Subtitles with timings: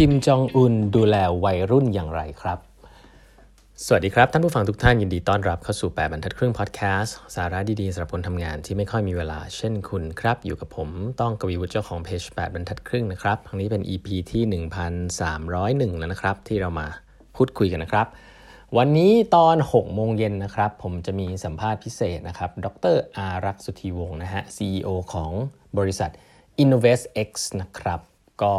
[0.00, 2.58] คิมจองอุนดูแลวัยรุ่นอย่างไรครับ
[3.84, 10.88] สวัสดีครับ ท่านผู้ฟังทุกท่านยินดีต้อนรับเข้าสู่ 8บรรทัดครึ่งพอดแคสต์สาระดีๆสำหรับคนทำงานที่ไม่ค่อยมีเวลาเช่นคุณครับ อยู่กับผม
[11.20, 14.42] ต้องกวีวุฒิเจ้าของเพจ8บรรทัดครึ่งนะครับครั้งนี้เป็น EP ที่
[15.90, 16.86] 1301 แล้วนะครับ ที่เรามา
[17.36, 18.06] พูดคุยกันนะครับ
[18.76, 25.32] วันนี้ตอน 6 โมงเย็นนะครับ ผมจะมีสัมภาษณ์พิเศษนะครับ ดรอารักษ์สุธีวงศ์นะฮะ CEO ของ
[25.78, 26.10] บริษัท
[26.62, 27.30] Innovest X
[27.62, 28.00] นะครับ
[28.42, 28.52] ก็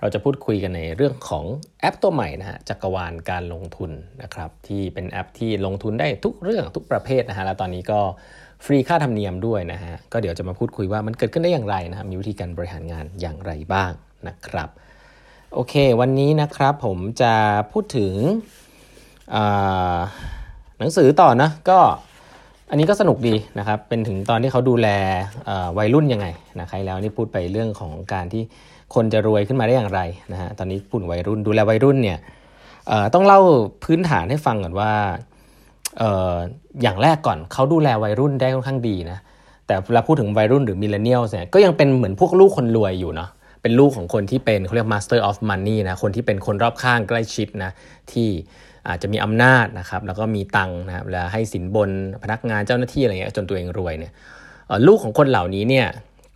[0.00, 1.44] เราจะพูดคุยกันในเรื่องของ
[1.80, 3.90] แอปตัวใหม่นะฮะจักรวาลการลงทุน
[4.22, 8.00] นะครับที่เป็นแอปที่ลงทุนได้ทุกเรื่องทุกประเภทนะฮะแล้วตอนนี้ก็
[8.64, 13.90] ฟรีค่าธรรมเนียมด้วยนะฮะก็เดี๋ยวจะมาพูดคุยว่ามันเกิดขึ้นได้อย่างไรนะครับมีวิธีการบริหารงานอย่างไรบ้าง
[14.28, 14.68] นะครับ
[15.54, 17.32] โอเค วันนี้นะครับผมจะ
[17.72, 18.14] พูดถึง
[20.78, 21.78] หนังสือต่อนะก็
[22.70, 24.88] อันนี้ก็สนุกดีนะครับเป็นถึงตอนที่เขาดูแล
[25.78, 26.26] วัยรุ่นยังไง
[26.58, 28.42] นะใครแล้วนี่พูดไปเรื่องของการที่
[28.94, 30.00] คนจะรวยขึ้นมาได้อย่างไร
[30.32, 32.18] นะฮะตอนนี้พูดวัยรุ่นดูแลวัยรุ่นเนี่ย
[33.14, 33.40] ต้องเล่า
[33.84, 34.92] พื้นฐานให้ฟังก่อนว่า
[36.02, 36.34] ออ
[36.82, 39.18] อย่างแรกก่อนเขาดูแลวัยรุ่นได้ค่อนข้างดีนะ
[39.66, 43.30] แต่เวลาพูดถึงวัยรุ่นหรือ millennial เนี่ยก็ยังเป็นเหมือนพวกลูกคนรวยอยู่เนาะ
[43.62, 47.70] เป็นลูกของคนที่เป็นเขาเรียก master of money นะคนที่เป็นคนรอบข้างใกล้ชิดนะ
[48.12, 48.28] ที่
[48.88, 51.90] อาจจะมีอำนาจนะครับแล้วก็มีตังค์นะครับแล้วให้สินบน
[52.22, 54.12] พนักงานเจ้าหน้าที่อะไรเงี้ยจนตัวเองรวยเนี่ย
[54.86, 55.86] ลูกของคนเหล่านี้เนี่ย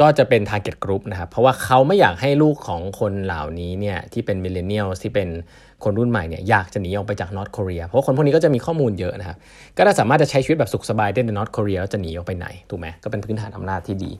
[0.00, 5.28] ก็จะเป็น target group นะครับ เพราะว่าเขาไม่อยากให้ลูกของคนเหล่านี้เนี่ยที่เป็น millennial ที่เป็น
[5.84, 9.36] คนรุ่นใหม่เนี่ยอยากจะหนีออกไปจาก North เกาหลีเพราะคนพวกนี้ก็จะมีข้อมูลเยอะนะครับ
[9.76, 14.10] ก็จะสามารถจะใช้ชีวิตแบบสุขสบายได้ใน North เกาหลีแล้วจะหนีออกไปไหนถูกไหมก็เป็นพื้นฐานอำนาจที่ดี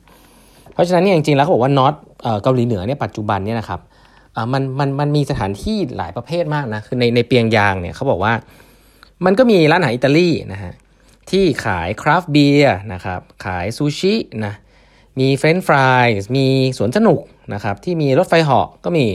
[0.73, 1.95] เพราะฉะนั้นเนี่ยจริงๆแล้วเขาบอกว่า North
[2.43, 3.79] เกาหลีเหนือเนี่ยปัจจุบันเนี่ยนะครับ
[4.53, 8.33] มันมันมันมีสถานที่หลายประเภทมากนะคือในในเปียงยางเนี่ยเขาบอกว่า
[9.25, 10.73] มันก็มีร้านอาหารอิตาลีนะฮะ
[11.31, 14.13] ที่ขาย craft beer นะครับขายซูชิ
[14.45, 14.53] นะ
[15.19, 16.45] มี french fries มี
[16.77, 17.19] สวนสนุก
[17.53, 19.05] นะครับที่มีรถไฟเหาะก็มี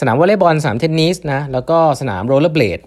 [0.00, 2.80] สนามวอลเลย์บอลสนามเทนนิสนะแล้วก็สนามโรลเลอร์เบลด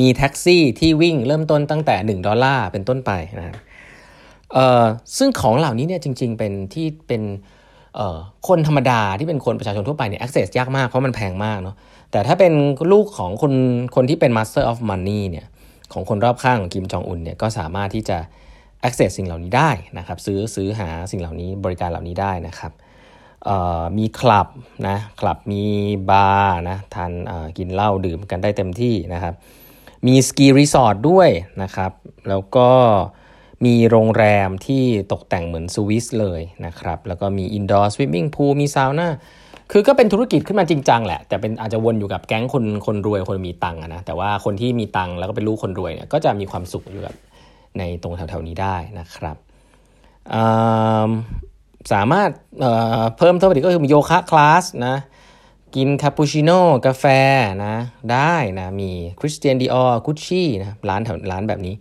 [0.00, 3.54] มีแท็กซี่ที่วิ่งเริ่มต้นตั้งแต่ 1 ดอลลาร์เป็นต้นไปนะ
[4.52, 4.84] เออ
[5.18, 7.22] ซึ่งของเหล่านี้เนี่ยจริง ๆ เป็นที่เป็น
[7.94, 8.18] เออ
[8.48, 11.76] คนธรรมดาที่เป็นคนประชาชนทั่วไปเนี่ย access ยากมากเพราะมันแพงมากเนาะ
[12.10, 12.52] แต่ถ้าเป็น
[12.92, 13.52] ลูกของคน
[13.94, 15.46] คนที่เป็น master of money เนี่ย
[15.92, 18.18] ของคนรอบข้างของกิมจองอุนเนี่ยก็สามารถที่จะ
[18.86, 22.72] access สิ่งเหล่านี้ได้นะครับ ซื้อซื้อหาสิ่งเหล่านี้บริการเหล่านี้ได้นะครับ
[23.98, 24.48] มีคลับ
[24.88, 25.64] นะคลับมี
[26.10, 27.12] บาร์นะทาน
[27.58, 29.34] กินเหล้าดื่มกันได้เต็มที่นะครับ
[30.06, 31.28] มีสกีรีสอร์ทด้วย
[31.62, 31.92] นะครับ
[32.28, 32.68] แล้วก็
[33.64, 39.08] มีโรงแรมที่ตกแต่งเหมือนสวิสเลยนะครับ แล้วก็มี indoor swimming pool มีซาวน่า
[39.72, 47.14] คือก็เป็นธุรกิจขึ้นมาจริงจังแหละ แต่เป็นอาจจะวนอยู่กับแก๊งคนคนรวยคนมีตังค์นะแต่ว่าคนที่มีตังค์แล้วก็เป็นลูกคนรวยเนี่ยก็จะมีความสุขอยู่กับ
[47.78, 49.36] ในตรงแถวๆนี้ได้นะครับ
[51.92, 52.30] สามารถ
[53.18, 54.96] เพิ่มเท่าไหร่ก็คือโยคะคลาสนะ
[55.76, 57.04] กินคาปูชิโน่กาแฟ
[57.64, 57.74] นะ
[58.12, 58.90] ได้นะมี
[59.20, 61.74] คริสเตียนดีออร์กุชชี่นะร้านแถวร้านแบบนี้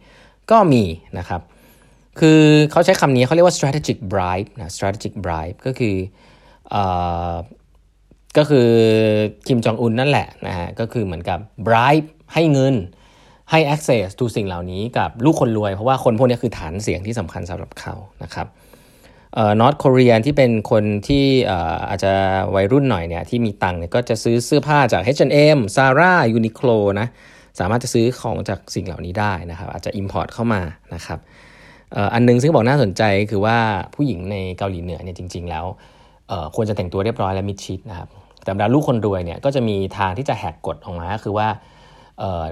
[0.51, 0.83] ก็มี
[1.17, 1.41] นะครับ
[2.19, 2.41] คือ
[2.71, 5.95] เขาใช้คำนี้เขาเรียกว่า strategic bribe นะ strategic bribe ก็คือ
[6.73, 6.75] อ
[8.37, 8.69] ก็คือ
[9.47, 12.75] คิมจองอุนนั่นแหละนะฮะก็คือเหมือนกับ bribe ให้เงิน
[13.51, 18.47] ให้ access to สิ่งเหล่านี้กับลูกคนรวย เพราะว่าคนพวกนี้คือฐานเสียงที่สำคัญสำหรับเขานะครับ
[19.35, 21.25] เอ่อนอตเกาหลีที่เป็นคนที่
[21.89, 22.13] อาจจะ
[22.55, 27.07] วัยรุ่นหน่อยเนี่ยที่มีตังค์เนี่ยก็จะซื้อเสื้อผ้าจาก H&M Zara Uniqlo นะ
[27.59, 30.61] สามารถจะซื้อของจากสิ่งเหล่านี้ได้นะครับ อาจจะ import เข้ามา
[30.95, 31.19] นะครับ
[32.13, 33.57] อันนึงซึ่งบอกน่าสนใจคือว่า
[33.95, 35.65] ผู้หญิงในเกาหลีเหนือเนี่ยจริง ๆ แล้ว
[36.55, 38.09] ควรจะแต่งตัวเรียบร้อยและมิดชิดนะครับ
[38.43, 41.47] แต่บรรดาลูกคนรวยเนี่ยก็จะมีทางที่จะแหกกฎออกมาคือว่า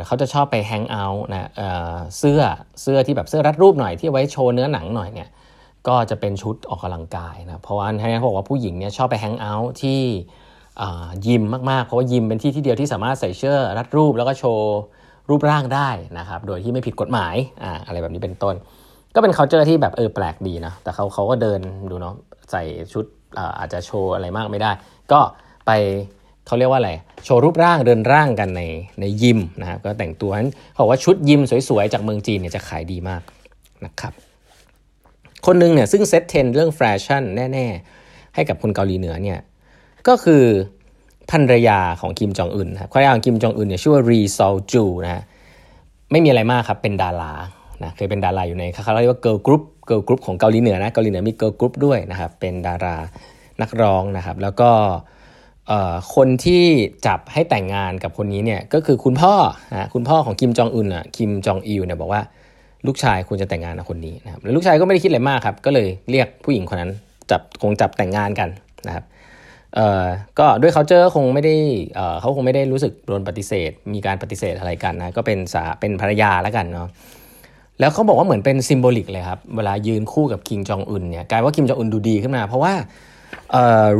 [0.05, 2.41] เขาจะชอบไปแฮงเอาท์นะเเสื้อ
[2.81, 5.29] เสื้อที่แบบเสื้อรัดรูปหน่อยที่ไว้โชว์เนื้อหนังหน่อยเนี่ย
[5.87, 10.01] ก็จะเป็นชุดออกกำลังกายนะเพราะว่าให้เขาบอกว่าผู้หญิงเนี่ยชอบไปแฮงเอาท์ที่
[11.27, 14.77] ยิมมากๆ เพราะว่ายิมเป็นที่ที่เดียวที่สามารถใส่เสื้อรัดรูปแล้วก็โชว์
[15.29, 18.55] รูปร่างได้นะครับโดยที่ไม่ผิดกฎหมายอ่าอะไรแบบนี้เป็นต้น
[19.15, 21.59] ก็เป็น culture ที่แบบเออแปลกดีนะแต่เขาเขาก็เดิน
[21.89, 22.15] ดูเนาะ
[22.51, 23.05] ใส่ชุด
[23.59, 24.71] อาจจะโชว์อะไรมากไม่ได้
[25.11, 25.19] ก็
[25.65, 25.71] ไป
[26.49, 26.91] เขาเรียกว่าอะไร
[27.25, 28.61] โชว์รูปร่างเดินร่างกันใน
[28.99, 33.21] ในยิมนะครับก็แต่งตัวนั้นเขาบอกว่าชุดยิมสวยๆ จากเมืองจีนเนี่ยจะขายดีมาก
[33.85, 34.13] นะครับ
[35.45, 37.23] คนหนึ่งเนี่ยซึ่ง set trend เรื่องแฟชั่น
[37.53, 37.67] แน่
[38.01, 39.39] ๆ ให้กับคนเกาหลีเหนือเนี่ย
[40.07, 40.43] ก็คือ
[41.31, 45.23] ภรรยาของคิมจองอึนครับภรรยาของคิมจองอึนเนี่ยชื่อว่ารีซอลจูนะ
[46.11, 47.33] ไม่มีอะไรมากครับเป็นดารา
[47.83, 52.95] นะเคยเป็นดาราอยู่ในเขาเรียกว่า girl group girl group ของเกาหลีเหนือนะเกาหลีเหนือมี girl group ด้วยนะครับเป็นดารา
[53.61, 54.69] นักร้องนะครับ แล้วก็
[56.15, 56.63] คนที่
[57.07, 59.33] จับให้แต่งงานกับคนนี้เนี่ยก็คือคุณพ่อ
[59.71, 62.21] นะคุณพ่อของคิมจองอึนอะคิมจองอิลเนี่ยบอกว่า
[62.87, 66.91] ลูกชายควรจะแต่งงานกับคนนี้นะครับแล้วลูกชายก็ไม่ได้คิดอะไรมากครับ ก็เลยเรียกผู้หญิงคนนั้น
[67.31, 68.49] จับคงจับแต่งงานกัน
[68.87, 69.03] นะครับ
[69.75, 70.05] เอ่อ
[70.39, 71.55] ก็ด้วยเขาเจอคงไม่ได้
[71.95, 76.89] เอ่อเขาคงไม่ได้รู้สึกโดนปฏิเสธ มีการปฏิเสธอะไรกันนะก็เป็นสาเป็นภรรยาแล้วกันเนาะ
[77.79, 82.73] แล้วเขาบอกว่าเหมือนเป็น symbolic เลยครับ เวลายืนคู่กับคิมจองอึนเนี่ยกลายว่าคิมจองอึนดูดีขึ้นมา เพราะว่า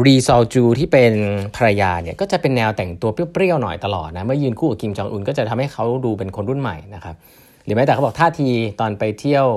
[0.06, 1.14] รีซอลจูที่เป็น
[1.56, 7.16] ภรรยาเนี่ยก็จะเป็นแนวแต่งตัวเปรี้ยวๆหน่อยตลอดนะเมื่อยืนคู่กับคิมจองอึนก็จะทำให้เขาดูเป็นคนรุ่นใหม่นะครับ
[7.66, 8.50] หรือแม้แต่เขาบอกท่าที
[8.80, 9.48] ตอนไปเที่ยว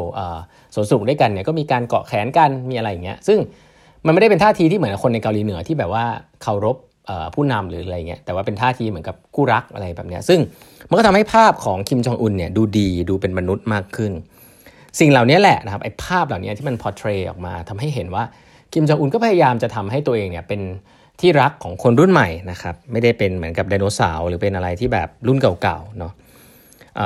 [0.75, 3.39] สวนสุขด้วยกันเนี่ยก็มีการเกาะแขนกันมีอะไรอย่างเงี้ยซึ่ง
[4.07, 6.05] มันไม่ได้เป็นท่าทีที่เหมือนคนในเกาหลีเหนือที่แบบว่า
[6.43, 6.77] เคารพ
[7.35, 10.39] ผู้นำหรืออะไรเงี้ยแต่ว่าเป็นท่าทีเหมือนกับคู่รักอะไรแบบเนี้ยซึ่ง
[10.89, 14.13] มันก็ทำให้ภาพของคิมจองอุนเนี่ยดูดีดูเป็นมนุษย์มากขึ้น
[15.01, 18.25] สิ่งเหล่านี้แหละนะครับไอ้ภาพเหล่านี้ที่มันพอเทรออกมาทำให้เห็นว่า
[18.73, 20.61] คิมจองอุนก็พยายามจะทำให้ตัวเองเนี่ยเป็น
[21.21, 26.13] ที่รักของคนรุ่นใหม่นะครับไม่ได้เป็นเหมือนกับไดโนเสาร์หรือเป็นอะไรที่แบบรุ่นเก่าๆเนาะ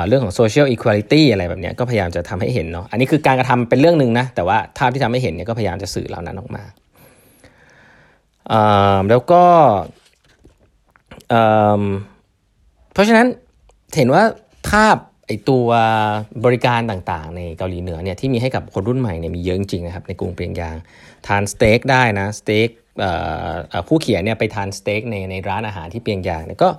[0.07, 6.63] เรื่องของ social equality อะไรแบบนี้ก็พยายามจะทำให้เห็นเนาะอันนี้คือการกระทำเป็นเรื่องหนึ่งนะ แต่ว่าภาพที่ทำให้เห็นเนี่ยก็พยายามจะสื่อเหล่านั้นออกมา
[9.09, 9.43] แล้วก็
[12.93, 13.27] เพราะฉะนั้น
[13.97, 14.23] เห็นว่า
[14.69, 14.97] ภาพ
[15.27, 15.67] ไอตัว
[16.45, 20.75] บริการต่างๆ ในเกาหลีเหนือเนี่ยที่มีให้กับคนรุ่นใหม่เนี่ยมีเยอะจริงๆนะครับในกรุงเปียงยาง
[21.27, 22.69] ทานสเต็กได้นะสเต็ก
[23.87, 26.69] ผู้เขียนเนี่ยไปทานสเต็กในในร้านอาหารที่เปียงยางเนี่ยก็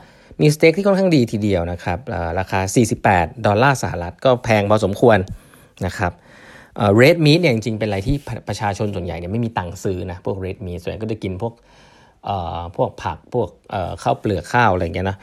[0.41, 1.99] มีสเต็กที่ค่อนข้างดีทีเดียวนะครับ
[2.39, 2.61] ราคา
[3.05, 5.19] 48 ดอลลาร์สหรัฐก็แพงพอสมควร
[5.87, 6.12] นะครับ
[6.96, 8.17] red meat เนี่ยจริงๆ เป็นอะไรที่
[8.49, 11.55] ประชาชนส่วนใหญ่เนี่ยไม่มีตังค์ซื้อนะพวก red meat ส่วนใหญ่ก็จะกินพวก
[12.77, 13.49] พวกผักพวก
[14.03, 15.17] ข้าวเปลือกข้าวอะไรเงี้ยนะ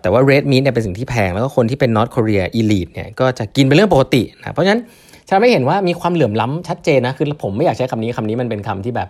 [0.00, 4.80] แต่ว่า red meat เนี่ยเป็นสิ่งที่แพง แล้วก็คนที่เป็น North เกาหลี elite เนี่ยก็จะกินเป็นเรื่องปกตินะเพราะฉะนั้น
[5.28, 9.08] ฉะนั้นเห็นว่ามีความเหลื่อมล้ำชัดเจนนะคือผมไม่อยากใช้คำนี้คำนี้มันเป็นคำที่แบบ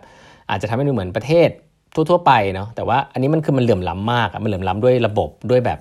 [0.50, 1.48] อาจจะทำให้ดูเหมือนประเทศ
[1.94, 5.78] ทั่วๆไปเนาะแต่ว่าอันนี้มันคือมันเหลื่อมล้ำมากมันเหลื่อมล้ำด้วยระบบด้วยแบบ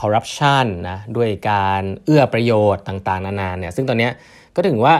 [0.00, 4.08] คอร์รัปชันนะด้วยการเอื้อประโยชน์ต่างๆ นานาเนี่ยซึ่งตอนนี้
[4.54, 4.94] ก็ถึงว่า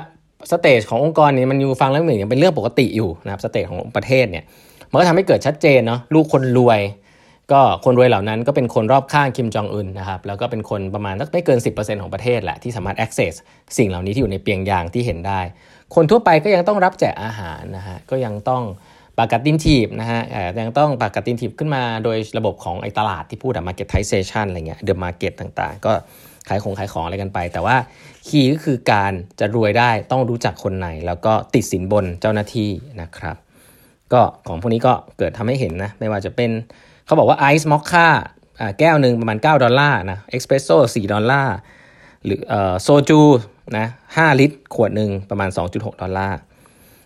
[0.51, 4.45] stage ขององค์กรนี้มันอยู่ฟังแล้วเหมือนเป็นเรื่องปกติอยู่นะครับ stage ของประเทศเนี่ย
[4.91, 6.81] มันก็ทำให้เกิดชัดเจนเนาะลูกคนรวย
[7.53, 13.35] ก็คนรวยเหล่านั้นก็เป็นคนรอบข้างคิมจองอึนนะครับแล้วก็เป็นคนประมาณไม่เกิน 10%ของประเทศแหละที่สามารถ access
[13.79, 15.41] สิ่งเหล่านี้ที่อยู่ในเปียงยางที่เห็นได้
[15.95, 18.63] คนทั่วไปก็ยังต้องรับแจกอาหารนะฮะก็ยังต้อง
[19.19, 20.21] ปากกัดตีนถีบนะฮะ
[20.61, 25.93] ยังต้องปากกัดตีนถีบขึ้นมาโดยระบบของไอ้ตลาดที่พูดอะ marketization อะไรเงี้ย the market ต่างๆ ก็
[26.49, 27.77] ขายของขายของอะไรกันไป แต่ว่า
[28.29, 32.71] key ก็คือการจะรวยได้ต้องรู้จักคนไหนแล้วก็ติดสินบนเจ้าหน้าที่
[33.03, 33.37] นะครับ
[34.13, 36.51] ก็ของพวกนี้ก็เกิดทำให้เห็นนะไม่ว่าจะเป็น
[37.07, 38.09] เขาบอกว่าไอซ์มอคค่า
[38.79, 41.57] แก้วหนึ่งประมาณ 9 ดอลลาร์นะเอ็กซ์เพรสโซ่4ดอลลาร์
[42.25, 42.41] หรือ
[42.83, 43.21] โซจู
[43.77, 46.39] นะ5ลิตร ขวดหนึ่งประมาณ 2.6 ดอลลาร์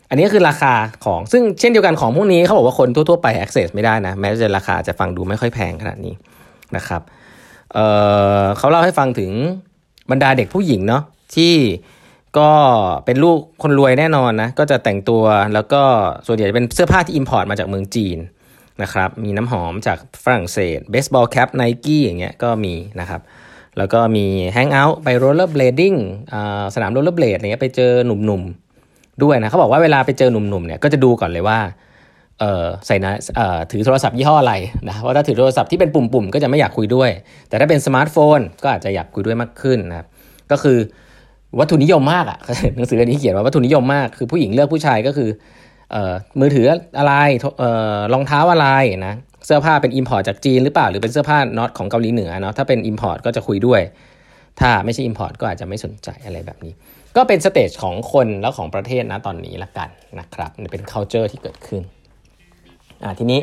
[0.09, 0.75] อันนี้คือราคา
[1.05, 6.15] ของซึ่งเช่นเดียวกันของพวกนี้เขาบอกว่าคนทั่ว ๆ ไป access ไม่ได้นะ แม้จะราคาจะฟังดูไม่ค่อยแพงขนาดนี้
[6.77, 7.03] นะครับ
[7.75, 9.31] เขาเล่าให้ฟังถึง
[10.11, 11.03] บรรดาเด็กผู้หญิงเนาะ
[11.37, 11.55] ที่
[12.39, 12.51] ก็
[13.05, 15.25] เป็นลูกคนรวยแน่นอนนะ ก็จะแต่งตัว
[15.55, 15.83] แล้วก็
[16.27, 18.19] ส่วนใหญ่จะเป็นเสื้อผ้าที่ import มาจากเมืองจีน
[18.83, 23.21] นะครับมีน้ำหอมจากฝรั่งเศส baseball cap Nike อย่างเงี้ยก็มีนะครับ
[23.79, 25.95] แล้วก็มี hang out ไป rollerblading
[26.75, 31.59] สนามโรลเลอร์เบลดอะไรเงี้ยไปเจอหนุ่มๆด้วยนะเขาบอกว่าเวลาไปเจอหนุ่มๆเนี่ยก็จะดูก่อนเลยว่า
[32.41, 34.55] เออใส่นะเอ่อถือโทรศัพท์ยี่ห้ออะไร
[34.89, 37.11] นะเพราะถ้าถือโทรศัพท์ที่เป็นปุ่มๆ ก็จะไม่อยากคุยด้วย
[37.49, 40.07] แต่ถ้าเป็นสมาร์ทโฟน ก็อาจจะอยากคุยด้วยมากขึ้นนะครับ
[40.51, 40.79] ก็คือ
[41.59, 42.39] วัตถุนิยมมากอะ่ะ
[42.77, 45.29] หนังสือเล่มนี้เขียนว่าวัตถุนิยมมากคือผู้หญิงเลือกผู้ชายก็คือ
[46.41, 46.67] มือถือ
[46.99, 47.15] อะไร
[47.59, 48.67] เอ่อรองเท้าอะไร
[49.07, 49.15] นะ
[49.47, 53.81] เสื้อผ้าเป็น import จากจีนหรือเปล่า หรือเป็นเสื้อผ้าน็อตของเกาหลีเหนือเนาะถ้าเป็น import ก็จะคุยด้วย
[54.61, 56.73] ถ้าไม่ใช่ import ก็อาจจะไม่สนใจอะไรแบบนี้
[57.17, 61.83] ก็เป็น stage ของคนแล้วของประเทศนะตอนนี้ละกันนะครับเป็น culture ที่เกิดขึ้น
[63.05, 63.41] อ่าทีนี้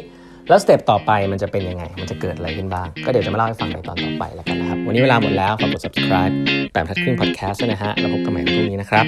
[0.50, 6.34] แล้ว step ต่อไปมันจะเป็นยังไง มันจะเกิดอะไรขึ้นบ้าง ก็เดี๋ยวจะมาเล่าให้ฟังในตอนต่อไปแล้วกันนะครับ วันนี้เวลาหมดแล้ว ฝากกด subscribe
[6.72, 9.06] แปดบรรทัดครึ่ง podcast ด้วยนะฮะ แล้วพบกันใหม่พรุ่งนี้นะครับ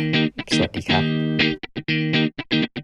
[0.56, 2.77] สวัสดีครับ